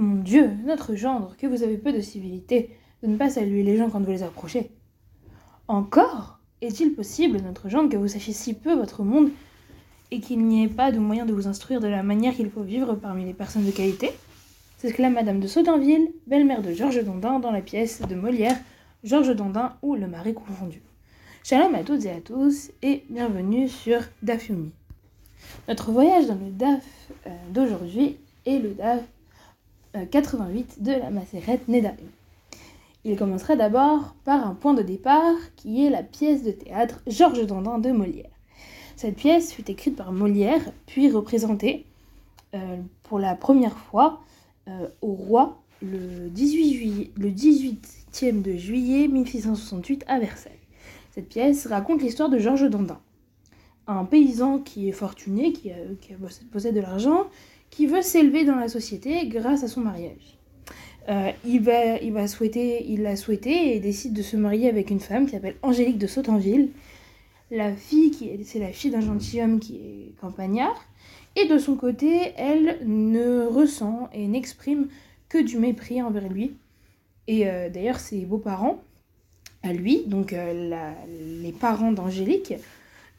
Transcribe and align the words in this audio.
Mon 0.00 0.14
Dieu, 0.14 0.52
notre 0.64 0.94
gendre, 0.94 1.34
que 1.36 1.48
vous 1.48 1.64
avez 1.64 1.76
peu 1.76 1.92
de 1.92 2.00
civilité, 2.00 2.70
de 3.02 3.08
ne 3.08 3.16
pas 3.16 3.30
saluer 3.30 3.64
les 3.64 3.76
gens 3.76 3.90
quand 3.90 3.98
vous 3.98 4.12
les 4.12 4.22
approchez. 4.22 4.70
Encore 5.66 6.38
Est-il 6.60 6.94
possible, 6.94 7.40
notre 7.40 7.68
gendre, 7.68 7.88
que 7.90 7.96
vous 7.96 8.06
sachiez 8.06 8.32
si 8.32 8.54
peu 8.54 8.74
votre 8.74 9.02
monde 9.02 9.30
et 10.12 10.20
qu'il 10.20 10.44
n'y 10.44 10.62
ait 10.62 10.68
pas 10.68 10.92
de 10.92 11.00
moyen 11.00 11.26
de 11.26 11.32
vous 11.32 11.48
instruire 11.48 11.80
de 11.80 11.88
la 11.88 12.04
manière 12.04 12.32
qu'il 12.36 12.48
faut 12.48 12.62
vivre 12.62 12.94
parmi 12.94 13.24
les 13.24 13.34
personnes 13.34 13.66
de 13.66 13.72
qualité? 13.72 14.12
S'exclame 14.76 15.14
Madame 15.14 15.40
de 15.40 15.48
Sautinville, 15.48 16.12
belle-mère 16.28 16.62
de 16.62 16.72
Georges 16.72 17.02
Dandin, 17.02 17.40
dans 17.40 17.50
la 17.50 17.60
pièce 17.60 18.00
de 18.00 18.14
Molière, 18.14 18.56
Georges 19.02 19.34
Dandin 19.34 19.74
ou 19.82 19.96
Le 19.96 20.06
Marais 20.06 20.32
confondu. 20.32 20.80
Shalom 21.42 21.74
à 21.74 21.82
toutes 21.82 22.04
et 22.04 22.12
à 22.12 22.20
tous 22.20 22.70
et 22.82 23.02
bienvenue 23.10 23.68
sur 23.68 23.98
Dafumi. 24.22 24.70
Notre 25.66 25.90
voyage 25.90 26.28
dans 26.28 26.38
le 26.38 26.52
DAF 26.52 26.84
euh, 27.26 27.30
d'aujourd'hui 27.52 28.16
est 28.46 28.60
le 28.60 28.74
DAF 28.74 29.02
88 30.10 30.76
euh, 30.80 30.84
de 30.84 30.92
la 30.92 31.10
Macérette 31.10 31.68
Nedarim. 31.68 32.08
Il 33.04 33.16
commencera 33.16 33.56
d'abord 33.56 34.14
par 34.24 34.46
un 34.46 34.54
point 34.54 34.74
de 34.74 34.82
départ 34.82 35.36
qui 35.56 35.84
est 35.84 35.90
la 35.90 36.02
pièce 36.02 36.42
de 36.42 36.50
théâtre 36.50 37.00
Georges 37.06 37.46
Dandin 37.46 37.78
de 37.78 37.90
Molière. 37.90 38.30
Cette 38.96 39.16
pièce 39.16 39.52
fut 39.52 39.70
écrite 39.70 39.96
par 39.96 40.12
Molière, 40.12 40.60
puis 40.86 41.10
représentée 41.10 41.86
euh, 42.54 42.76
pour 43.04 43.18
la 43.18 43.34
première 43.34 43.78
fois 43.78 44.20
euh, 44.68 44.88
au 45.00 45.12
roi 45.12 45.62
le 45.80 46.28
18 46.28 46.74
juillet, 46.74 47.10
le 47.16 47.30
18e 47.30 48.42
de 48.42 48.56
juillet 48.56 49.06
1668 49.06 50.04
à 50.08 50.18
Versailles. 50.18 50.52
Cette 51.12 51.28
pièce 51.28 51.66
raconte 51.66 52.02
l'histoire 52.02 52.28
de 52.28 52.38
Georges 52.38 52.68
Dandin, 52.68 52.98
un 53.86 54.04
paysan 54.04 54.58
qui 54.58 54.88
est 54.88 54.92
fortuné, 54.92 55.52
qui, 55.52 55.70
possède 56.52 56.74
de 56.74 56.80
l'argent, 56.80 57.26
qui 57.70 57.86
veut 57.86 58.02
s'élever 58.02 58.44
dans 58.44 58.56
la 58.56 58.68
société 58.68 59.26
grâce 59.28 59.62
à 59.64 59.68
son 59.68 59.80
mariage. 59.80 60.38
Euh, 61.08 61.30
il, 61.46 61.62
va, 61.62 61.96
il 61.98 62.12
va 62.12 62.28
souhaiter, 62.28 62.84
il 62.86 63.02
l'a 63.02 63.16
souhaité 63.16 63.74
et 63.74 63.80
décide 63.80 64.12
de 64.12 64.22
se 64.22 64.36
marier 64.36 64.68
avec 64.68 64.90
une 64.90 65.00
femme 65.00 65.24
qui 65.24 65.32
s'appelle 65.32 65.56
Angélique 65.62 65.98
de 65.98 66.06
Sautinville. 66.06 66.68
La 67.50 67.72
fille, 67.72 68.10
qui 68.10 68.30
c'est 68.44 68.58
la 68.58 68.72
fille 68.72 68.90
d'un 68.90 69.00
gentilhomme 69.00 69.58
qui 69.58 69.76
est 69.76 70.20
campagnard. 70.20 70.84
Et 71.34 71.46
de 71.46 71.56
son 71.56 71.76
côté, 71.76 72.32
elle 72.36 72.78
ne 72.84 73.46
ressent 73.46 74.10
et 74.12 74.26
n'exprime 74.26 74.88
que 75.30 75.38
du 75.38 75.58
mépris 75.58 76.02
envers 76.02 76.28
lui. 76.28 76.56
Et 77.26 77.48
euh, 77.48 77.70
d'ailleurs, 77.70 78.00
ses 78.00 78.26
beaux-parents, 78.26 78.82
à 79.62 79.72
lui, 79.72 80.04
donc 80.06 80.34
euh, 80.34 80.84
les 81.42 81.52
parents 81.52 81.92
d'Angélique, 81.92 82.54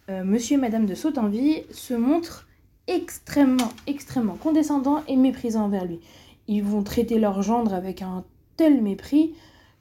monsieur 0.07 0.57
et 0.57 0.59
madame 0.59 0.87
de 0.87 0.95
Sautinville, 0.95 1.63
se 1.71 1.93
montrent 1.93 2.48
extrêmement, 2.89 3.69
extrêmement 3.87 4.35
condescendants 4.35 5.03
et 5.07 5.15
méprisants 5.15 5.65
envers 5.65 5.85
lui. 5.85 5.99
Ils 6.47 6.63
vont 6.63 6.83
traiter 6.83 7.19
leur 7.19 7.41
gendre 7.41 7.73
avec 7.73 8.01
un 8.01 8.25
tel 8.57 8.81
mépris 8.81 9.33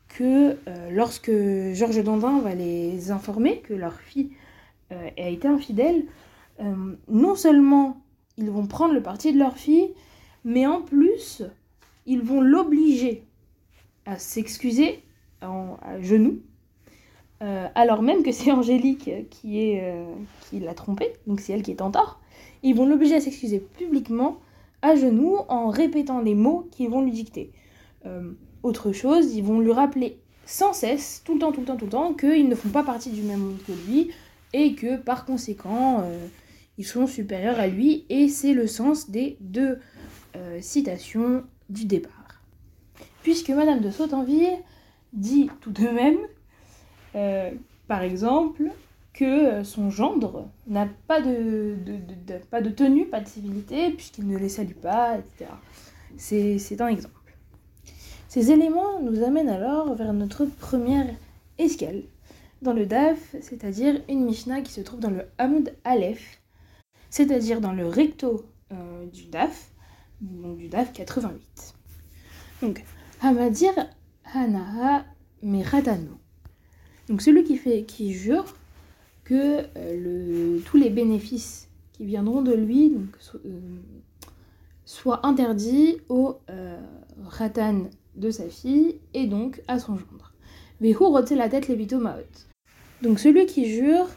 que 0.09 0.57
lorsque 0.91 1.31
Georges 1.73 2.05
Dandin 2.05 2.41
va 2.41 2.55
les 2.55 3.11
informer 3.11 3.59
que 3.59 3.75
leur 3.75 3.95
fille 4.01 4.31
a 4.91 5.29
été 5.29 5.49
infidèle, 5.49 6.05
non 7.09 7.35
seulement 7.35 8.01
ils 8.37 8.51
vont 8.51 8.67
prendre 8.67 8.95
le 8.95 9.03
parti 9.03 9.33
de 9.33 9.39
leur 9.39 9.57
fille, 9.57 9.91
mais 10.45 10.67
en 10.67 10.81
plus, 10.81 11.43
ils 12.07 12.23
vont 12.23 12.41
l'obliger 12.41 13.25
à 14.07 14.19
s'excuser 14.19 15.03
à 15.41 16.01
genoux, 16.01 16.41
euh, 17.43 17.69
alors 17.75 18.03
même 18.03 18.23
que 18.23 18.33
c'est 18.33 18.51
Angélique 18.51 19.11
qui, 19.31 19.61
est, 19.61 19.81
euh, 19.83 20.05
qui 20.49 20.59
l'a 20.61 20.75
trompé, 20.75 21.13
donc 21.27 21.41
c'est 21.41 21.53
elle 21.53 21.63
qui 21.63 21.71
est 21.71 21.83
en 21.83 21.91
tort. 21.91 22.18
Ils 22.63 22.75
vont 22.75 22.87
l'obliger 22.87 23.17
à 23.17 23.21
s'excuser 23.21 23.61
publiquement, 23.61 24.39
à 24.83 24.95
genoux, 24.97 25.37
en 25.49 25.69
répétant 25.69 26.21
les 26.21 26.35
mots 26.35 26.69
qu'ils 26.71 26.89
vont 26.89 27.03
lui 27.03 27.13
dicter. 27.13 27.53
Euh, 28.07 28.33
autre 28.63 28.93
chose, 28.93 29.35
ils 29.35 29.45
vont 29.45 29.61
lui 29.61 29.73
rappeler 29.73 30.19
sans 30.45 30.73
cesse, 30.73 31.23
tout 31.25 31.35
le 31.35 31.41
temps, 31.41 31.53
tout 31.53 31.61
le 31.61 31.67
temps, 31.67 31.77
tout 31.77 31.85
le 31.85 31.91
temps, 31.91 32.15
qu'ils 32.15 32.49
ne 32.49 32.55
font 32.55 32.71
pas 32.71 32.83
partie 32.83 33.11
du 33.11 33.23
même 33.23 33.41
monde 33.41 33.59
que 33.67 33.73
lui, 33.87 34.11
et 34.55 34.75
que 34.75 34.97
par 34.97 35.27
conséquent, 35.27 36.03
ils 36.79 36.87
sont 36.87 37.07
supérieurs 37.07 37.59
à 37.59 37.67
lui, 37.67 38.07
et 38.09 38.29
c'est 38.29 38.55
le 38.55 38.67
sens 38.67 39.11
des 39.11 39.37
deux 39.41 39.79
euh, 40.37 40.59
citations 40.61 41.43
du 41.69 41.85
départ. 41.85 42.43
Puisque 43.23 43.51
Madame 43.51 43.81
de 43.81 43.91
Sautinville 43.91 44.59
dit 45.13 45.51
tout 45.61 45.73
de 45.73 45.89
même, 45.89 46.19
euh, 47.17 47.51
par 47.89 48.03
exemple, 48.03 48.71
que 49.19 49.25
euh, 49.25 49.65
son 49.65 49.91
gendre 49.91 50.49
n'a 50.69 50.89
pas 51.09 51.21
de, 51.21 51.75
pas 52.53 52.63
de 52.63 52.71
tenue, 52.71 53.05
pas 53.05 53.21
de 53.21 53.27
civilité, 53.27 53.91
puisqu'il 53.91 54.29
ne 54.29 54.39
les 54.39 54.49
salue 54.49 54.77
pas, 54.81 55.19
etc. 55.19 55.51
C'est 56.17 56.81
un 56.81 56.87
exemple. 56.87 57.35
Ces 58.29 58.53
éléments 58.53 59.03
nous 59.03 59.25
amènent 59.25 59.49
alors 59.49 59.93
vers 59.97 60.13
notre 60.13 60.45
première 60.45 61.09
escale 61.59 62.05
dans 62.63 62.73
le 62.73 62.87
DAF, 62.87 63.35
c'est-à-dire 63.41 64.01
une 64.09 64.25
Mishnah 64.25 64.61
qui 64.63 64.71
se 64.71 64.83
trouve 64.83 65.01
dans 65.01 65.11
le 65.11 65.25
Hamoud 65.39 65.75
Aleph, 65.83 66.41
c'est-à-dire 67.11 67.61
dans 67.61 67.73
le 67.73 67.89
recto 67.89 68.47
euh, 68.71 69.07
du 69.07 69.25
DAF, 69.25 69.73
donc 70.21 70.59
du 70.59 70.69
DAF 70.69 70.93
88. 70.93 71.75
Donc, 72.63 72.85
Hamadir 73.21 73.73
Hanaha 74.33 75.05
Meradano. 75.43 76.21
Donc 77.09 77.21
celui 77.21 77.43
qui, 77.43 77.57
fait, 77.57 77.83
qui 77.83 78.13
jure 78.13 78.55
que 79.29 79.65
euh, 79.77 80.59
tous 80.65 80.77
les 80.77 80.91
bénéfices 80.91 81.69
qui 81.93 82.05
viendront 82.05 82.43
de 82.43 82.55
lui 82.55 82.97
euh, 83.35 83.49
soient 84.85 85.27
interdits 85.27 85.99
au 86.09 86.39
ratan 87.27 87.83
de 88.17 88.31
sa 88.31 88.49
fille 88.49 88.97
et 89.13 89.27
donc 89.27 89.61
à 89.69 89.79
son 89.79 89.97
gendre. 89.97 90.33
Vehu 90.81 91.37
la 91.37 91.49
tête 91.49 91.69
levito 91.69 91.99
maot. 91.99 92.47
Donc 93.03 93.19
celui 93.19 93.47
qui 93.47 93.67
jure 93.67 94.09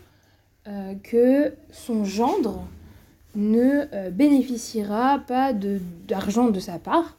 que 1.04 1.54
son 1.72 2.06
gendre 2.06 2.68
ne 3.36 3.86
euh, 3.94 4.10
bénéficiera 4.10 5.20
pas 5.20 5.54
d'argent 5.54 6.50
de, 6.50 6.60
sa 6.60 6.80
part, 6.80 7.18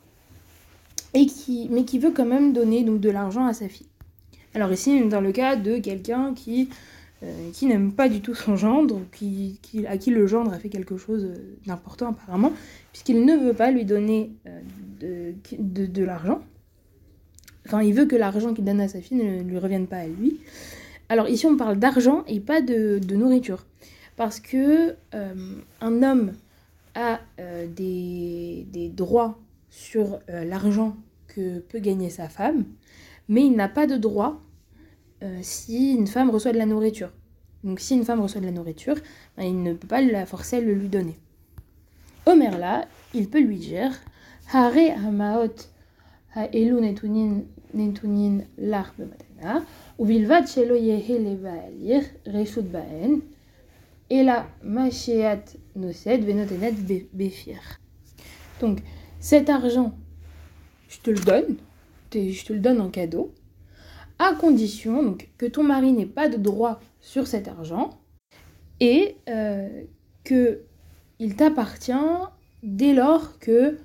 et 1.14 1.26
qui, 1.26 1.68
mais 1.70 1.84
qui 1.84 1.98
veut 1.98 2.10
quand 2.10 2.24
même 2.24 2.52
donner 2.52 2.84
donc, 2.84 3.00
de 3.00 3.10
l'argent 3.10 3.46
à 3.46 3.54
sa 3.54 3.68
fille. 3.68 3.88
Alors 4.54 4.72
ici, 4.72 5.08
dans 5.08 5.20
le 5.20 5.32
cas 5.32 5.56
de 5.56 5.78
quelqu'un 5.78 6.34
qui, 6.34 6.68
euh, 7.22 7.50
qui 7.52 7.66
n'aime 7.66 7.92
pas 7.92 8.08
du 8.08 8.20
tout 8.20 8.34
son 8.34 8.56
gendre, 8.56 9.00
qui, 9.12 9.58
à 9.86 9.96
qui 9.96 10.10
le 10.10 10.26
gendre 10.26 10.52
a 10.52 10.58
fait 10.58 10.68
quelque 10.68 10.96
chose 10.96 11.30
d'important 11.66 12.10
apparemment, 12.10 12.52
puisqu'il 12.92 13.24
ne 13.24 13.36
veut 13.36 13.54
pas 13.54 13.70
lui 13.70 13.84
donner 13.84 14.32
euh, 14.46 15.32
de, 15.40 16.04
l'argent. 16.04 16.40
Enfin, 17.66 17.82
il 17.82 17.94
veut 17.94 18.06
que 18.06 18.16
l'argent 18.16 18.54
qu'il 18.54 18.64
donne 18.64 18.80
à 18.80 18.88
sa 18.88 19.00
fille 19.00 19.18
ne 19.18 19.42
lui 19.42 19.58
revienne 19.58 19.86
pas 19.86 19.98
à 19.98 20.06
lui. 20.06 20.40
Alors 21.08 21.28
ici, 21.28 21.46
on 21.46 21.56
parle 21.56 21.78
d'argent 21.78 22.24
et 22.26 22.40
pas 22.40 22.60
de, 22.60 22.98
nourriture 23.14 23.66
parce 24.16 24.40
que 24.40 24.94
euh, 25.14 25.34
un 25.80 26.02
homme 26.02 26.32
a 26.94 27.20
euh, 27.38 27.66
des, 27.66 28.90
droits 28.94 29.38
sur 29.70 30.20
euh, 30.28 30.44
l'argent 30.44 30.96
que 31.28 31.60
peut 31.60 31.78
gagner 31.78 32.10
sa 32.10 32.28
femme, 32.28 32.64
mais 33.28 33.44
il 33.44 33.56
n'a 33.56 33.68
pas 33.68 33.86
de 33.86 33.96
droit 33.96 34.40
si 35.42 35.92
une 35.92 36.06
femme 36.06 36.30
reçoit 36.30 36.52
de 36.52 36.58
la 36.58 36.66
nourriture. 36.66 37.10
Donc 37.64 37.80
si 37.80 37.94
une 37.94 38.04
femme 38.04 38.20
reçoit 38.20 38.40
de 38.40 38.46
la 38.46 38.52
nourriture, 38.52 38.96
ben, 39.36 39.44
il 39.44 39.62
ne 39.62 39.72
peut 39.72 39.86
pas 39.86 40.00
la 40.00 40.26
forcer 40.26 40.56
à 40.56 40.60
le 40.60 40.74
lui 40.74 40.88
donner. 40.88 41.16
Omer 42.26 42.58
là, 42.58 42.86
il 43.14 43.28
peut 43.28 43.40
lui 43.40 43.56
dire 43.56 43.92
Hare 44.52 44.96
hamaot 44.96 45.54
ha'elu 46.34 46.80
netunin 46.80 47.42
netunin 47.74 48.44
lach 48.58 48.92
bematana, 48.98 49.64
uvilvad 49.98 50.46
shelo 50.46 50.76
yehe 50.76 51.18
levalir 51.18 52.02
reshut 52.26 52.62
baen, 52.70 53.20
et 54.10 54.22
la 54.22 54.46
Machéat 54.62 55.44
Nosed 55.74 56.24
Venotenet 56.24 56.74
Béfir. 57.12 57.80
Donc, 58.60 58.80
cet 59.20 59.48
argent, 59.48 59.94
je 60.88 60.98
te 60.98 61.10
le 61.10 61.20
donne, 61.20 61.56
je 62.12 62.44
te 62.44 62.52
le 62.52 62.58
donne 62.58 62.80
en 62.80 62.90
cadeau, 62.90 63.32
à 64.22 64.34
condition 64.34 65.16
que 65.38 65.46
ton 65.46 65.62
mari 65.62 65.92
n'ait 65.92 66.06
pas 66.06 66.28
de 66.28 66.36
droit 66.36 66.80
sur 67.00 67.26
cet 67.26 67.48
argent 67.48 67.90
et 68.80 69.16
euh, 69.28 69.68
que 70.24 70.60
t'appartient 71.36 71.92
dès 72.62 72.94
lors 72.94 73.38
que, 73.38 73.78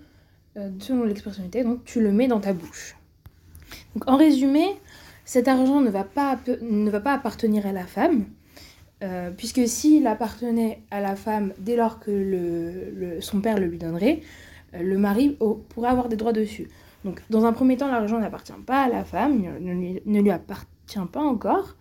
euh, 0.57 0.69
selon 0.79 1.03
l'expression 1.03 1.43
donc 1.63 1.83
tu 1.85 2.01
le 2.01 2.11
mets 2.11 2.27
dans 2.27 2.39
ta 2.39 2.53
bouche. 2.53 2.95
En 4.05 4.17
résumé, 4.17 4.65
cet 5.25 5.47
argent 5.47 5.81
ne 5.81 5.89
va 5.89 6.03
pas, 6.03 6.39
appartenir 7.05 7.65
à 7.65 7.71
la 7.71 7.85
femme, 7.85 8.25
euh, 9.03 9.29
puisque 9.31 9.67
s'il 9.67 10.07
appartenait 10.07 10.81
à 10.89 11.01
la 11.01 11.15
femme 11.15 11.53
dès 11.59 11.75
lors 11.75 11.99
que 11.99 13.17
son 13.19 13.41
père 13.41 13.59
le 13.59 13.67
lui 13.67 13.77
donnerait, 13.77 14.21
euh, 14.73 14.81
le 14.81 14.97
mari 14.97 15.37
pourrait 15.69 15.89
avoir 15.89 16.09
des 16.09 16.15
droits 16.15 16.33
dessus. 16.33 16.67
Donc 17.07 17.21
dans 17.29 17.45
un 17.45 17.53
premier 17.53 17.77
temps, 17.77 17.87
l'argent 17.87 18.19
n'appartient 18.19 18.53
pas 18.65 18.83
à 18.83 18.89
la 18.89 19.03
femme, 19.03 19.41
ne, 19.41 19.99
ne 20.05 20.21
lui 20.21 20.31
appartient 20.31 20.99
pas 21.11 21.21
encore. 21.21 21.75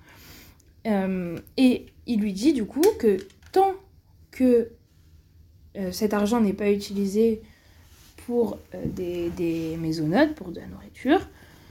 Euh, 0.87 1.37
et 1.57 1.87
il 2.07 2.21
lui 2.21 2.33
dit 2.33 2.53
du 2.53 2.65
coup 2.65 2.85
que 2.99 3.19
tant 3.53 3.75
que 4.31 4.71
cet 5.91 6.15
argent 6.15 6.41
n'est 6.41 6.55
pas 6.55 6.71
utilisé 6.71 7.43
pour 8.27 8.59
euh, 8.75 8.83
des, 8.87 9.31
des 9.31 9.79
pour 10.35 10.51
de 10.51 10.61
la 10.61 10.67
nourriture, 10.67 11.21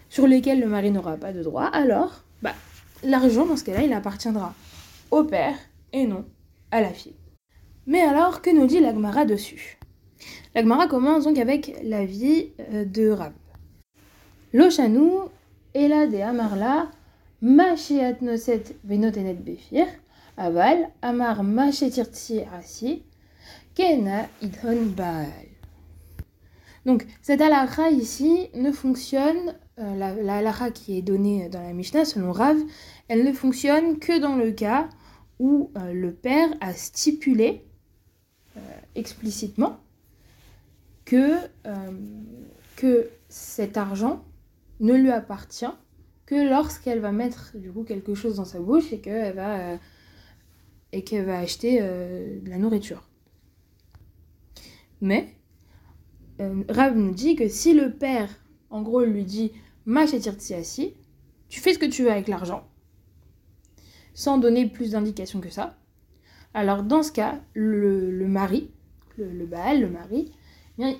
sur 0.09 0.25
lesquelles 0.25 0.61
le 0.61 0.67
mari 0.67 0.91
n'aura 0.91 1.17
pas 1.17 1.33
de 1.33 1.43
droit, 1.43 1.65
alors 1.65 2.23
bah, 2.41 2.53
l'argent, 3.03 3.45
dans 3.45 3.57
ce 3.57 3.63
cas-là, 3.65 3.83
il 3.83 3.91
appartiendra 3.93 4.53
au 5.11 5.23
père 5.23 5.55
et 5.91 6.05
non 6.05 6.25
à 6.71 6.81
la 6.81 6.89
fille. 6.89 7.15
Mais 7.87 8.01
alors, 8.01 8.41
que 8.41 8.49
nous 8.49 8.67
dit 8.67 8.79
l'Agmara 8.79 9.25
dessus? 9.25 9.77
L'Agmara 10.55 10.87
commence 10.87 11.25
donc 11.25 11.37
avec 11.37 11.75
la 11.83 12.05
vie 12.05 12.51
euh, 12.71 12.85
de 12.85 13.09
Rab. 13.09 13.33
Lochanou, 14.55 15.31
Ela 15.73 16.07
de 16.07 16.15
Amarla, 16.15 16.89
Noset 17.41 18.63
Venotenet 18.85 19.33
Befir, 19.33 19.85
Aval, 20.37 20.91
Amar 21.01 21.43
Kena 23.75 24.29
Baal. 24.95 25.27
Donc, 26.85 27.05
cette 27.21 27.41
halakha 27.41 27.89
ici 27.89 28.47
ne 28.53 28.71
fonctionne, 28.71 29.57
euh, 29.77 29.93
la, 29.97 30.13
la 30.13 30.37
halakha 30.37 30.71
qui 30.71 30.97
est 30.97 31.01
donnée 31.01 31.49
dans 31.49 31.61
la 31.61 31.73
Mishnah 31.73 32.05
selon 32.05 32.31
Rav, 32.31 32.55
elle 33.09 33.25
ne 33.25 33.33
fonctionne 33.33 33.99
que 33.99 34.17
dans 34.19 34.37
le 34.37 34.53
cas 34.53 34.87
où 35.37 35.69
euh, 35.77 35.91
le 35.91 36.13
père 36.13 36.47
a 36.61 36.71
stipulé 36.71 37.65
euh, 38.55 38.61
explicitement 38.95 39.81
que, 41.03 41.39
que 42.77 43.09
cet 43.27 43.75
argent 43.75 44.23
ne 44.79 44.93
lui 44.93 45.11
appartient 45.11 45.65
que 46.25 46.49
lorsqu'elle 46.49 46.99
va 46.99 47.11
mettre 47.11 47.51
du 47.55 47.71
coup 47.71 47.83
quelque 47.83 48.15
chose 48.15 48.37
dans 48.37 48.45
sa 48.45 48.59
bouche 48.59 48.91
et 48.91 48.99
qu'elle 48.99 49.35
va, 49.35 49.73
euh, 49.73 49.77
va 51.23 51.37
acheter 51.37 51.79
euh, 51.81 52.39
de 52.41 52.49
la 52.49 52.57
nourriture. 52.57 53.07
Mais 55.01 55.35
euh, 56.41 56.91
nous 56.95 57.13
dit 57.13 57.35
que 57.35 57.47
si 57.47 57.73
le 57.73 57.93
père, 57.93 58.29
en 58.69 58.81
gros, 58.81 59.03
lui 59.03 59.23
dit 59.23 59.51
Ma 59.85 60.01
assis, 60.01 60.93
tu 61.47 61.59
fais 61.59 61.73
ce 61.73 61.79
que 61.79 61.85
tu 61.85 62.03
veux 62.03 62.11
avec 62.11 62.27
l'argent, 62.27 62.67
sans 64.13 64.37
donner 64.37 64.67
plus 64.67 64.91
d'indications 64.91 65.41
que 65.41 65.49
ça, 65.49 65.77
alors 66.53 66.83
dans 66.83 67.03
ce 67.03 67.11
cas, 67.11 67.41
le, 67.53 68.27
mari, 68.27 68.71
le, 69.17 69.45
Baal, 69.45 69.81
le 69.81 69.89
mari, 69.89 70.31
eh 70.77 70.81
bien, 70.81 70.95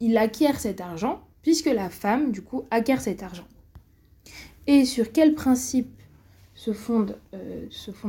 il 0.00 0.16
acquiert 0.16 0.58
cet 0.58 0.80
argent, 0.80 1.25
puisque 1.46 1.66
la 1.66 1.90
femme, 1.90 2.32
du 2.32 2.42
coup, 2.42 2.64
acquiert 2.72 3.00
cet 3.00 3.22
argent. 3.22 3.46
Et 4.66 4.84
sur 4.84 5.12
quel 5.12 5.32
principe 5.32 6.02
se 6.56 6.72
fonde, 6.72 7.16
euh, 7.34 7.66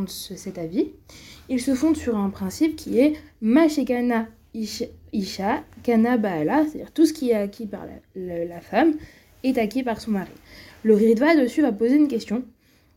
cet 0.09 0.57
avis? 0.57 0.89
Il 1.47 1.61
se 1.61 1.75
fonde 1.75 1.95
sur 1.95 2.17
un 2.17 2.31
principe 2.31 2.75
qui 2.75 2.97
est 2.97 3.13
Mashekana 3.41 4.27
Isha, 4.55 5.63
Kana 5.83 6.17
Baala, 6.17 6.63
c'est-à-dire 6.63 6.91
tout 6.91 7.05
ce 7.05 7.13
qui 7.13 7.29
est 7.29 7.35
acquis 7.35 7.67
par 7.67 7.85
la 8.15 8.59
femme 8.59 8.95
est 9.43 9.59
acquis 9.59 9.83
par 9.83 10.01
son 10.01 10.09
mari. 10.09 10.31
Le 10.81 10.95
Ritva 10.95 11.35
dessus 11.35 11.61
va 11.61 11.71
poser 11.71 11.97
une 11.97 12.07
question 12.07 12.43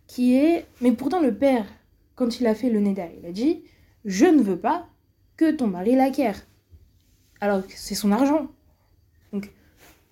qui 0.07 0.37
est 0.37 0.65
Mais 0.81 0.93
pourtant, 0.93 1.21
le 1.21 1.35
père, 1.35 1.67
quand 2.15 2.41
il 2.41 2.47
a 2.47 2.55
fait 2.55 2.71
le 2.71 2.81
Neda, 2.81 3.09
il 3.21 3.27
a 3.27 3.33
dit 3.33 3.63
Je 4.07 4.25
ne 4.25 4.43
veux 4.43 4.59
pas 4.59 4.89
que 5.37 5.51
ton 5.51 5.67
mari 5.67 5.97
l'acquiert. 5.97 6.47
Alors 7.43 7.67
que 7.67 7.75
c'est 7.77 7.95
son 7.95 8.11
argent. 8.11 8.49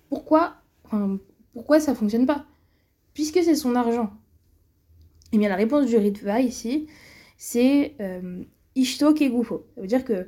Pourquoi, 0.09 0.55
enfin, 0.83 1.19
pourquoi 1.53 1.79
ça 1.79 1.95
fonctionne 1.95 2.25
pas 2.25 2.45
Puisque 3.13 3.41
c'est 3.43 3.55
son 3.55 3.75
argent. 3.75 4.11
Eh 5.31 5.37
bien, 5.37 5.49
la 5.49 5.55
réponse 5.55 5.85
du 5.85 5.97
Ritva 5.97 6.41
ici, 6.41 6.87
c'est 7.37 7.95
euh, 7.99 8.43
Ishto 8.75 9.13
Kegufo. 9.13 9.65
Ça 9.75 9.81
veut 9.81 9.87
dire 9.87 10.03
que 10.03 10.27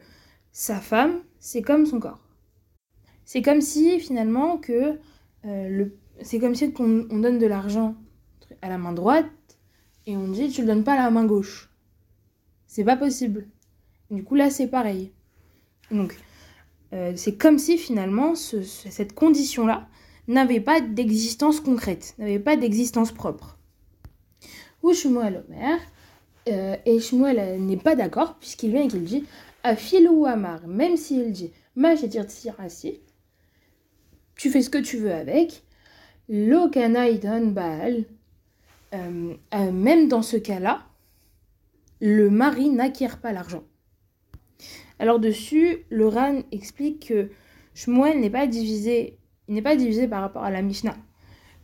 sa 0.52 0.80
femme, 0.80 1.22
c'est 1.40 1.62
comme 1.62 1.86
son 1.86 2.00
corps. 2.00 2.20
C'est 3.26 3.42
comme 3.42 3.62
si 3.62 4.00
finalement 4.00 4.58
que 4.58 5.00
euh, 5.46 5.70
le, 5.70 5.98
c'est 6.22 6.40
comme 6.40 6.56
si 6.56 6.74
on, 6.80 7.08
on 7.10 7.20
donne 7.20 7.40
de 7.40 7.48
l'argent 7.48 7.96
à 8.62 8.70
la 8.70 8.78
main 8.78 8.94
droite 8.94 9.26
et 10.06 10.18
on 10.18 10.28
dit 10.28 10.50
tu 10.50 10.62
le 10.62 10.68
donnes 10.68 10.84
pas 10.84 10.94
à 10.94 10.98
la 10.98 11.12
main 11.12 11.26
gauche. 11.26 11.70
C'est 12.68 12.84
pas 12.84 12.98
possible. 12.98 13.48
Du 14.10 14.24
coup 14.24 14.36
là 14.36 14.50
c'est 14.50 14.68
pareil. 14.68 15.12
Donc 15.92 16.18
euh, 16.94 17.14
c'est 17.16 17.36
comme 17.36 17.58
si 17.58 17.78
finalement 17.78 18.36
ce- 18.36 18.62
ce- 18.64 18.90
cette 18.90 19.14
condition-là 19.14 19.88
n'avait 20.28 20.60
pas 20.62 20.82
d'existence 20.82 21.60
concrète, 21.60 22.16
n'avait 22.18 22.40
pas 22.40 22.56
d'existence 22.56 23.12
propre. 23.12 23.58
Ou 24.84 24.94
Shmuel 24.94 25.44
Omer, 25.48 25.80
euh, 26.50 26.76
et 26.86 27.00
Shmuel 27.00 27.40
euh, 27.40 27.58
n'est 27.58 27.78
pas 27.78 27.96
d'accord 27.96 28.36
puisqu'il 28.40 28.72
vient 28.72 28.84
et 28.84 28.88
qu'il 28.88 29.04
dit 29.04 29.26
à 29.64 29.76
Phil 29.76 30.08
ou 30.10 30.26
Amar, 30.26 30.68
même 30.68 30.98
s'il 30.98 31.32
dit 31.32 31.52
Ma 31.76 31.96
dire 31.96 32.26
assis, 32.60 33.00
tu 34.36 34.50
fais 34.50 34.62
ce 34.62 34.70
que 34.70 34.80
tu 34.80 34.98
veux 34.98 35.14
avec, 35.14 35.64
Lokana 36.28 37.08
Idan 37.10 37.46
Baal, 37.46 38.06
même 38.92 40.08
dans 40.08 40.22
ce 40.22 40.36
cas-là, 40.38 40.84
le 42.02 42.30
mari 42.30 42.70
n'acquiert 42.70 43.20
pas 43.20 43.32
l'argent. 43.32 43.64
Alors 45.02 45.20
dessus, 45.20 45.80
le 45.90 46.08
Ran 46.08 46.44
explique 46.52 47.08
que 47.08 47.32
Shmuel 47.74 48.20
n'est 48.20 48.30
pas 48.30 48.46
divisé, 48.46 49.18
il 49.48 49.56
n'est 49.56 49.64
pas 49.64 49.76
divisé 49.76 50.08
par 50.08 50.22
rapport 50.22 50.44
à 50.44 50.52
la 50.52 50.62
Mishnah. 50.62 50.96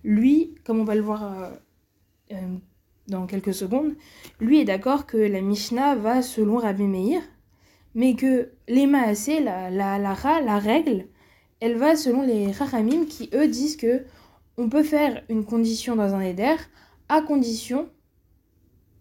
Lui, 0.03 0.55
comme 0.63 0.79
on 0.79 0.83
va 0.83 0.95
le 0.95 1.01
voir 1.01 1.23
euh, 1.23 1.51
euh, 2.31 2.57
dans 3.07 3.27
quelques 3.27 3.53
secondes, 3.53 3.93
lui 4.39 4.59
est 4.59 4.65
d'accord 4.65 5.05
que 5.05 5.17
la 5.17 5.41
Mishnah 5.41 5.93
va 5.93 6.23
selon 6.23 6.57
Rabbi 6.57 6.85
Meir, 6.85 7.21
mais 7.93 8.15
que 8.15 8.49
les 8.67 8.87
la, 8.87 9.69
la, 9.69 9.99
la, 9.99 10.57
règle, 10.57 11.05
elle 11.59 11.77
va 11.77 11.95
selon 11.95 12.23
les 12.23 12.51
Rachamim 12.51 13.05
qui 13.05 13.29
eux 13.35 13.47
disent 13.47 13.77
que 13.77 14.03
on 14.57 14.67
peut 14.67 14.81
faire 14.81 15.23
une 15.29 15.45
condition 15.45 15.95
dans 15.95 16.15
un 16.15 16.21
éder 16.21 16.55
à 17.07 17.21
condition 17.21 17.87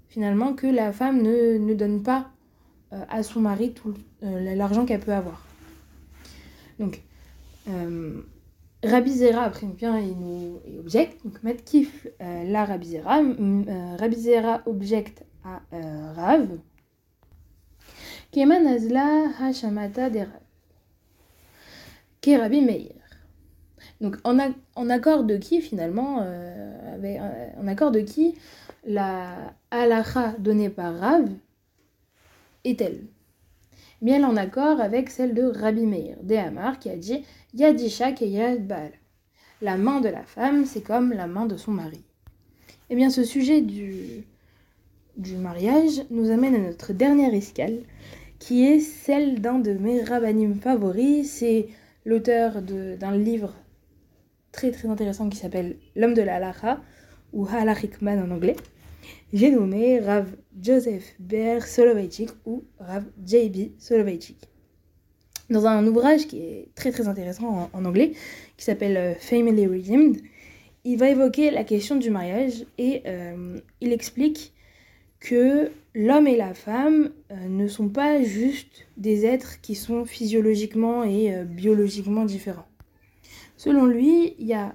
finalement 0.09 0.53
que 0.53 0.67
la 0.67 0.93
femme 0.93 1.23
ne, 1.23 1.57
ne 1.57 1.73
donne 1.73 2.03
pas 2.03 2.33
euh, 2.93 3.03
à 3.09 3.23
son 3.23 3.41
mari 3.41 3.73
tout 3.73 3.95
l'argent 4.23 4.87
qu'elle 4.87 5.01
peut 5.01 5.13
avoir. 5.13 5.45
Donc, 6.79 7.03
euh, 7.69 8.23
Rabbi 8.85 9.13
Zera, 9.13 9.43
après, 9.43 9.67
vient 9.67 9.97
et 9.97 10.15
nous 10.15 10.61
et 10.67 10.79
objecte. 10.79 11.25
Donc, 11.25 11.43
Matt 11.43 11.65
euh, 12.21 12.45
la 12.45 12.65
euh, 13.69 13.97
Rabbi 13.99 14.17
Zera 14.21 14.63
objecte 14.67 15.25
à 15.45 15.61
euh, 15.75 16.13
Rav. 16.13 16.49
Keman 18.33 18.67
Azla 18.67 19.29
Hashamata 19.41 20.11
de 20.11 20.19
Rav. 20.19 20.41
Rabbi 22.37 22.61
Meir. 22.61 22.93
Donc, 24.01 24.17
en, 24.25 24.39
a- 24.39 24.51
accord 24.91 25.25
de 25.25 25.37
qui, 25.37 25.61
finalement, 25.63 26.19
euh, 26.21 26.95
avec- 26.95 27.19
euh, 27.21 27.49
en 27.59 27.67
accord 27.67 27.91
de 27.93 28.01
qui 28.01 28.35
la 28.85 29.55
halakha 29.71 30.33
donnée 30.39 30.69
par 30.71 30.99
Rav 30.99 31.29
est-elle 32.65 33.07
Bien 34.03 34.25
en 34.25 34.37
accord 34.37 34.81
avec 34.83 35.09
celle 35.09 35.33
de 35.33 35.45
Rabbi 35.45 35.87
Meir, 35.87 36.19
de 36.23 36.35
Hamar, 36.35 36.79
qui 36.79 36.91
a 36.91 36.97
dit 36.97 37.25
Yadisha 37.55 38.11
Yad 38.11 38.67
Baal. 38.67 38.93
La 39.63 39.79
main 39.79 40.03
de 40.03 40.11
la 40.11 40.23
femme, 40.23 40.67
c'est 40.67 40.83
comme 40.83 41.15
la 41.15 41.27
main 41.27 41.47
de 41.47 41.57
son 41.57 41.71
mari. 41.71 42.05
Eh 42.91 42.95
bien, 42.95 43.09
ce 43.09 43.25
sujet 43.25 43.63
du, 43.63 44.27
du 45.17 45.37
mariage 45.37 46.03
nous 46.11 46.31
amène 46.31 46.55
à 46.55 46.59
notre 46.59 46.93
dernière 46.93 47.33
escale, 47.33 47.79
qui 48.39 48.67
est 48.67 48.81
celle 48.81 49.41
d'un 49.41 49.59
de 49.59 49.73
mes 49.73 50.03
rabbinim 50.03 50.57
favoris. 50.61 51.31
C'est 51.31 51.69
l'auteur 52.05 52.61
d'un 52.61 53.17
livre 53.17 53.55
très 54.53 54.73
très 54.73 54.89
intéressant 54.89 55.31
qui 55.31 55.39
s'appelle 55.39 55.77
L'homme 55.95 56.15
de 56.15 56.23
la 56.23 56.37
halacha, 56.37 56.83
ou 57.33 57.47
Halachikman 57.47 58.23
en 58.23 58.31
anglais. 58.31 58.57
J'ai 59.33 59.51
nommé 59.51 60.01
Rav 60.01 60.27
Joseph 60.63 61.15
Ber 61.19 61.67
Soloveitchik 61.67 62.31
ou 62.45 62.65
Rav 62.79 63.05
J.B. 63.25 63.73
Soloveitchik. 63.79 64.37
Dans 65.51 65.67
un 65.67 65.87
ouvrage 65.87 66.27
qui 66.27 66.39
est 66.39 66.69
très 66.75 66.91
très 66.91 67.07
intéressant 67.07 67.71
en, 67.73 67.85
anglais, 67.85 68.13
qui 68.57 68.65
s'appelle 68.65 68.97
euh, 68.97 69.15
Family 69.15 69.67
Redeemed, 69.67 70.21
il 70.85 70.97
va 70.97 71.11
évoquer 71.11 71.51
la 71.51 71.65
question 71.65 71.97
du 71.97 72.11
mariage 72.11 72.65
et 72.79 73.03
euh, 73.07 73.61
il 73.81 73.93
explique 73.93 74.53
que 75.21 75.71
l'homme 75.95 76.27
et 76.27 76.37
la 76.37 76.55
femme 76.55 77.11
euh, 77.31 77.49
ne 77.49 77.69
sont 77.69 77.89
pas 77.89 78.23
juste 78.23 78.87
des 78.97 79.25
êtres 79.25 79.61
qui 79.61 79.75
sont 79.75 80.05
physiologiquement 80.05 81.05
et 81.05 81.45
biologiquement 81.45 82.25
différents. 82.25 82.69
Selon 83.57 83.87
lui, 83.87 84.35
il 84.39 84.47
y 84.47 84.55
a 84.55 84.75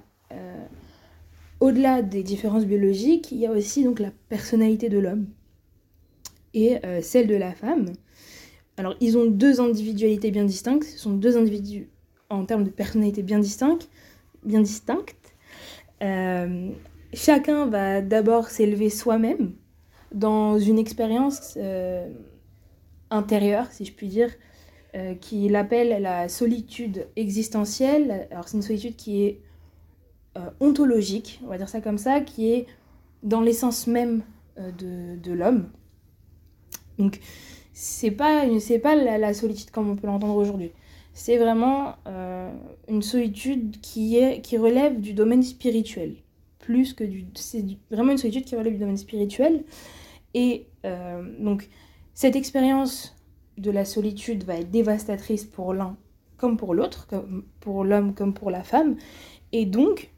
au-delà 1.62 2.02
des 2.02 2.24
différences 2.24 2.66
biologiques, 2.66 3.30
il 3.30 3.38
y 3.38 3.46
a 3.46 3.52
aussi 3.52 3.84
donc 3.84 4.00
la 4.00 4.10
personnalité 4.28 4.88
de 4.88 4.98
l'homme 4.98 5.28
et 6.54 6.84
euh, 6.84 7.00
celle 7.02 7.28
de 7.28 7.36
la 7.36 7.52
femme. 7.52 7.92
Alors, 8.76 8.96
ils 9.00 9.16
ont 9.16 9.26
deux 9.26 9.60
individualités 9.60 10.32
bien 10.32 10.44
distinctes, 10.44 10.82
ce 10.82 10.98
sont 10.98 11.12
deux 11.12 11.36
individus 11.36 11.88
en 12.30 12.44
termes 12.46 12.64
de 12.64 12.70
personnalité 12.70 13.22
bien 13.22 13.38
distinctes, 13.38 13.88
bien 14.42 14.60
distinctes. 14.60 15.36
Euh, 16.02 16.70
chacun 17.14 17.66
va 17.66 18.02
d'abord 18.02 18.48
s'élever 18.48 18.90
soi-même 18.90 19.52
dans 20.12 20.58
une 20.58 20.80
expérience 20.80 21.54
euh, 21.58 22.10
intérieure, 23.10 23.70
si 23.70 23.84
je 23.84 23.92
puis 23.92 24.08
dire, 24.08 24.30
qu'il 25.22 25.56
appelle 25.56 26.02
la 26.02 26.28
solitude 26.28 27.06
existentielle. 27.16 28.26
Alors 28.30 28.46
c'est 28.46 28.58
une 28.58 28.62
solitude 28.62 28.94
qui 28.94 29.22
est 29.22 29.40
euh, 30.36 30.50
ontologique, 30.60 31.40
on 31.44 31.48
va 31.48 31.58
dire 31.58 31.68
ça 31.68 31.80
comme 31.80 31.98
ça, 31.98 32.20
qui 32.20 32.50
est 32.50 32.66
dans 33.22 33.40
l'essence 33.40 33.86
même 33.86 34.22
euh, 34.58 34.70
de, 34.72 35.20
de 35.20 35.32
l'homme. 35.32 35.68
Donc 36.98 37.20
c'est 37.72 38.10
pas, 38.10 38.44
c'est 38.60 38.78
pas 38.78 38.94
la, 38.94 39.34
solitude 39.34 39.70
comme 39.70 39.90
on 39.90 39.96
peut 39.96 40.06
l'entendre 40.06 40.36
aujourd'hui. 40.36 40.72
C'est 41.14 41.36
vraiment 41.36 41.96
une 42.88 43.02
solitude 43.02 43.80
qui, 43.82 44.16
est, 44.16 44.40
qui 44.40 44.56
relève 44.56 44.98
du 44.98 45.12
domaine 45.12 45.42
spirituel. 45.42 46.16
Plus 46.58 46.94
que 46.94 47.04
du. 47.04 47.26
C'est 47.34 47.64
vraiment 47.90 48.12
une 48.12 48.18
solitude 48.18 48.44
qui 48.44 48.56
relève 48.56 48.72
du 48.72 48.78
domaine 48.78 48.96
spirituel. 48.96 49.64
Et 50.32 50.66
donc 51.38 51.68
cette 52.14 52.36
expérience 52.36 53.16
de 53.58 53.70
la 53.70 53.84
solitude 53.84 54.44
va 54.44 54.56
être 54.56 54.70
dévastatrice 54.70 55.44
pour 55.44 55.74
l'un 55.74 55.96
comme 56.42 56.56
pour 56.56 56.74
l'autre, 56.74 57.06
pour 57.60 57.84
l'homme 57.84 58.14
comme 58.14 58.34
pour 58.34 58.50
la 58.50 58.64
femme. 58.64 58.96
Et 59.52 59.64
donc, 59.64 60.10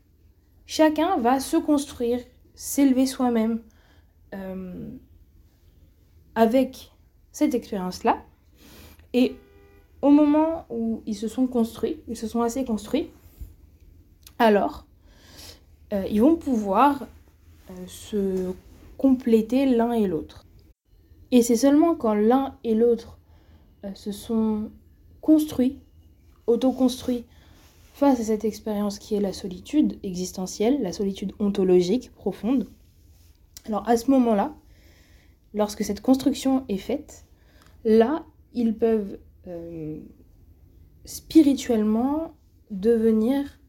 chacun 0.67 1.19
va 1.19 1.41
se 1.41 1.57
construire, 1.57 2.21
s'élever 2.55 3.07
soi-même 3.07 3.61
euh, 4.35 4.91
avec 6.35 6.93
cette 7.33 7.55
expérience-là. 7.55 8.23
Et 9.13 9.37
au 10.03 10.11
moment 10.11 10.67
où 10.71 11.03
ils 11.07 11.15
se 11.15 11.29
sont 11.29 11.47
construits, 11.47 12.01
ils 12.09 12.17
se 12.17 12.27
sont 12.27 12.43
assez 12.43 12.65
construits, 12.65 13.11
alors 14.39 14.87
euh, 15.93 16.05
ils 16.11 16.21
vont 16.21 16.37
pouvoir 16.37 17.07
euh, 17.71 17.73
se 17.87 18.53
compléter 18.99 19.67
l'un 19.67 19.93
et 19.93 20.07
l'autre. 20.07 20.45
Et 21.31 21.43
c'est 21.43 21.57
seulement 21.57 21.95
quand 21.95 22.15
l'un 22.15 22.57
et 22.65 22.75
l'autre 22.75 23.19
se 23.95 24.13
sont 24.13 24.71
construits, 25.21 25.79
auto-construits 26.47 27.25
face 27.95 28.19
à 28.19 28.25
cette 28.25 28.45
expérience 28.45 28.99
qui 28.99 29.15
est 29.15 29.21
la 29.21 29.33
solitude 29.33 30.01
existentielle, 30.03 30.83
la 30.83 30.93
solitude 30.93 31.33
ontologique 31.39 32.13
profonde. 32.13 32.69
Alors 33.67 33.89
à 33.89 33.97
ce 33.97 34.11
moment-là, 34.11 34.53
lorsque 35.55 35.85
cette 35.85 36.01
construction 36.01 36.65
est 36.69 36.77
faite, 36.79 37.25
là, 37.85 38.27
ils 38.53 38.77
peuvent 38.77 39.21
euh, 39.47 40.01
spirituellement 41.05 42.35
devenir, 42.73 43.61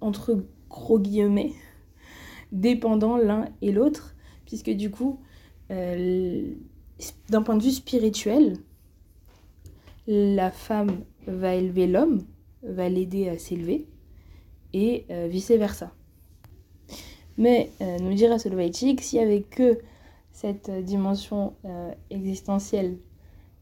entre 0.00 0.44
gros 0.68 0.98
guillemets, 0.98 1.52
dépendants 2.52 3.18
l'un 3.18 3.44
et 3.62 3.70
l'autre, 3.70 4.16
puisque 4.46 4.70
du 4.70 4.90
coup, 4.90 5.20
euh, 5.70 6.54
d'un 7.28 7.42
point 7.42 7.56
de 7.56 7.62
vue 7.62 7.70
spirituel, 7.70 8.56
la 10.08 10.50
femme 10.50 11.04
va 11.28 11.54
élever 11.54 11.86
l'homme, 11.86 12.24
va 12.64 12.88
l'aider 12.88 13.28
à 13.28 13.38
s'élever, 13.38 13.86
et 14.72 15.04
euh, 15.10 15.28
vice-versa. 15.28 15.92
Mais 17.36 17.70
euh, 17.80 17.98
nous 17.98 18.14
dira 18.14 18.38
Soloveitchik, 18.38 19.00
s'il 19.00 19.18
n'y 19.20 19.24
avait 19.24 19.42
que 19.42 19.78
cette 20.32 20.70
dimension 20.70 21.54
euh, 21.64 21.92
existentielle, 22.10 22.98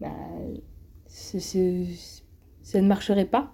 bah, 0.01 0.11
ça 1.07 2.81
ne 2.81 2.87
marcherait 2.87 3.27
pas, 3.27 3.53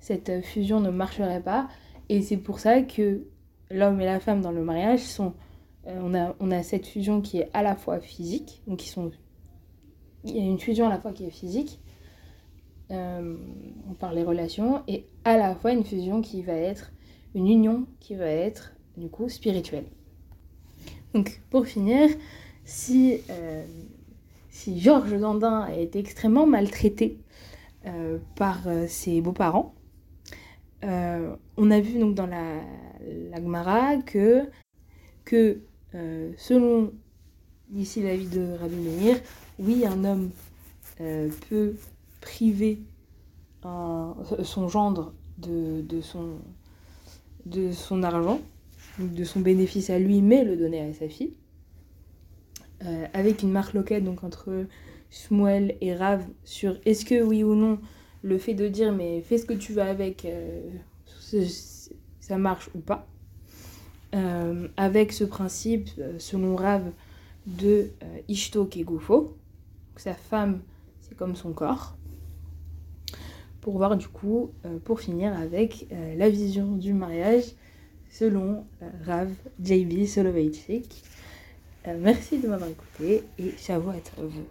cette 0.00 0.44
fusion 0.44 0.80
ne 0.80 0.90
marcherait 0.90 1.42
pas, 1.42 1.68
et 2.08 2.22
c'est 2.22 2.36
pour 2.36 2.60
ça 2.60 2.82
que 2.82 3.26
l'homme 3.70 4.00
et 4.00 4.06
la 4.06 4.20
femme 4.20 4.40
dans 4.40 4.52
le 4.52 4.62
mariage 4.62 5.00
sont... 5.00 5.34
on, 5.86 6.14
a, 6.14 6.34
on 6.40 6.50
a 6.50 6.62
cette 6.62 6.86
fusion 6.86 7.20
qui 7.20 7.38
est 7.38 7.50
à 7.52 7.62
la 7.62 7.76
fois 7.76 8.00
physique, 8.00 8.62
donc. 8.66 8.82
Il 10.24 10.36
y 10.36 10.40
a 10.40 10.42
une 10.42 10.58
fusion 10.58 10.86
à 10.86 10.90
la 10.90 10.98
fois 10.98 11.12
qui 11.12 11.24
est 11.24 11.30
physique, 11.30 11.80
euh, 12.90 13.36
on 13.88 13.94
parle 13.94 14.14
des 14.16 14.22
relations, 14.22 14.82
et 14.88 15.06
à 15.24 15.36
la 15.36 15.54
fois 15.54 15.72
une 15.72 15.84
fusion 15.84 16.22
qui 16.22 16.42
va 16.42 16.54
être 16.54 16.90
une 17.34 17.46
union 17.46 17.86
qui 18.00 18.14
va 18.14 18.26
être 18.26 18.72
du 18.96 19.08
coup 19.08 19.28
spirituelle. 19.28 19.84
Donc 21.14 21.40
pour 21.50 21.66
finir, 21.66 22.08
si, 22.64 23.20
euh, 23.30 23.64
si 24.50 24.80
Georges 24.80 25.18
Dandin 25.18 25.60
a 25.60 25.74
été 25.74 25.98
extrêmement 25.98 26.46
maltraité 26.46 27.18
euh, 27.86 28.18
par 28.36 28.60
ses 28.88 29.20
beaux-parents, 29.20 29.74
on 30.82 31.70
a 31.70 31.80
vu 31.80 31.98
donc 31.98 32.14
dans 32.14 32.26
la, 32.26 32.62
la 33.30 33.36
Gemara 33.36 33.96
que, 33.96 34.48
que 35.24 35.60
selon 36.36 36.92
ici 37.74 38.02
la 38.02 38.16
vie 38.16 38.28
de 38.28 38.56
Rabbi 38.58 38.76
Meir, 38.76 39.20
oui, 39.58 39.84
un 39.84 40.04
homme 40.04 40.30
peut 41.48 41.74
priver 42.20 42.80
son 43.62 44.68
gendre 44.68 45.12
de, 45.38 46.00
son, 46.00 48.02
argent, 48.02 48.40
de 48.98 49.24
son 49.24 49.40
bénéfice 49.40 49.90
à 49.90 49.98
lui, 49.98 50.22
mais 50.22 50.44
le 50.44 50.56
donner 50.56 50.80
à 50.80 50.92
sa 50.92 51.08
fille. 51.08 51.32
Euh, 52.84 53.06
avec 53.12 53.42
une 53.42 53.50
marque 53.50 53.74
loquette 53.74 54.04
donc 54.04 54.22
entre 54.22 54.66
Shmuel 55.10 55.76
et 55.80 55.96
Rav 55.96 56.24
sur 56.44 56.78
est-ce 56.84 57.04
que 57.04 57.20
oui 57.20 57.42
ou 57.42 57.56
non 57.56 57.80
le 58.22 58.38
fait 58.38 58.54
de 58.54 58.68
dire 58.68 58.92
mais 58.92 59.20
fais 59.20 59.36
ce 59.36 59.46
que 59.46 59.54
tu 59.54 59.72
veux 59.72 59.82
avec 59.82 60.24
euh, 60.24 60.60
ça 62.20 62.38
marche 62.38 62.70
ou 62.76 62.78
pas 62.78 63.08
euh, 64.14 64.68
avec 64.76 65.12
ce 65.12 65.24
principe 65.24 65.88
selon 66.18 66.54
Rav 66.54 66.92
de 67.48 67.90
Ishto 68.28 68.66
Kegufo 68.66 69.36
sa 69.96 70.14
femme 70.14 70.60
c'est 71.00 71.16
comme 71.16 71.34
son 71.34 71.52
corps 71.52 71.97
pour 73.60 73.76
voir 73.76 73.96
du 73.96 74.08
coup, 74.08 74.50
euh, 74.64 74.78
pour 74.84 75.00
finir 75.00 75.36
avec 75.36 75.86
euh, 75.92 76.14
la 76.16 76.28
vision 76.28 76.76
du 76.76 76.92
mariage 76.92 77.44
selon 78.10 78.64
euh, 78.82 78.88
Rav 79.04 79.30
JB 79.62 80.06
Soloveitchik. 80.06 81.02
merci 82.00 82.38
de 82.38 82.48
m'avoir 82.48 82.70
écouté 82.70 83.24
et 83.38 83.52
à 83.68 83.78
vous. 83.78 84.44